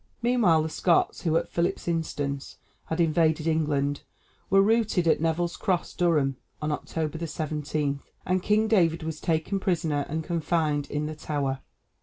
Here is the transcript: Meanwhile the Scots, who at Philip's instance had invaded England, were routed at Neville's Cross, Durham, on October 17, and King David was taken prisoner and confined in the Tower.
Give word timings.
Meanwhile 0.23 0.63
the 0.63 0.69
Scots, 0.69 1.21
who 1.21 1.37
at 1.37 1.47
Philip's 1.47 1.87
instance 1.87 2.57
had 2.85 2.99
invaded 2.99 3.45
England, 3.45 4.01
were 4.49 4.63
routed 4.63 5.07
at 5.07 5.21
Neville's 5.21 5.55
Cross, 5.55 5.93
Durham, 5.93 6.37
on 6.59 6.71
October 6.71 7.23
17, 7.27 7.99
and 8.25 8.41
King 8.41 8.67
David 8.67 9.03
was 9.03 9.19
taken 9.21 9.59
prisoner 9.59 10.07
and 10.09 10.23
confined 10.23 10.89
in 10.89 11.05
the 11.05 11.13
Tower. 11.13 11.59